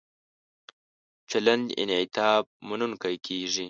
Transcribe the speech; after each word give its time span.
چلند 1.29 1.65
انعطاف 1.81 2.43
مننونکی 2.67 3.15
کیږي. 3.25 3.59